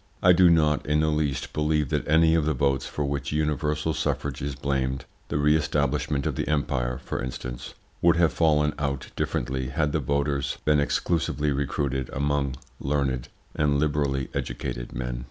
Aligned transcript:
I 0.23 0.33
do 0.33 0.49
not 0.49 0.83
in 0.87 1.01
the 1.01 1.09
least 1.09 1.53
believe 1.53 1.89
that 1.89 2.07
any 2.07 2.33
of 2.33 2.45
the 2.45 2.55
votes 2.55 2.87
for 2.87 3.05
which 3.05 3.31
universal 3.31 3.93
suffrage 3.93 4.41
is 4.41 4.55
blamed 4.55 5.05
the 5.27 5.37
re 5.37 5.55
establishment 5.55 6.25
of 6.25 6.33
the 6.33 6.47
Empire, 6.47 6.97
for 7.05 7.21
instance 7.21 7.75
would 8.01 8.15
have 8.15 8.33
fallen 8.33 8.73
out 8.79 9.09
differently 9.15 9.67
had 9.67 9.91
the 9.91 9.99
voters 9.99 10.57
been 10.65 10.79
exclusively 10.79 11.51
recruited 11.51 12.09
among 12.13 12.55
learned 12.79 13.27
and 13.53 13.77
liberally 13.77 14.29
educated 14.33 14.91
men. 14.91 15.19